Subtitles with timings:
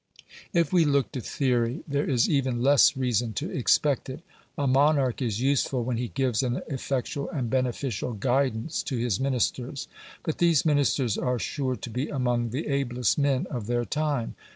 [0.51, 4.21] If we look to theory, there is even less reason to expect it.
[4.57, 9.87] A monarch is useful when he gives an effectual and beneficial guidance to his Ministers.
[10.23, 14.33] But these Ministers are sure to be among the ablest men of their time.